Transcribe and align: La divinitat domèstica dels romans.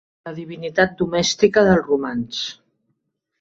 La 0.27 0.31
divinitat 0.37 0.95
domèstica 1.01 1.65
dels 1.69 1.85
romans. 1.91 2.41